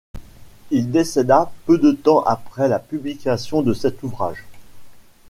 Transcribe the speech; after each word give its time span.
Il 0.71 0.89
décéda 0.89 1.51
peu 1.67 1.77
de 1.77 1.91
temps 1.91 2.23
après 2.23 2.67
la 2.67 2.79
publication 2.79 3.61
de 3.61 3.71
cet 3.75 4.01
ouvrage. 4.01 4.45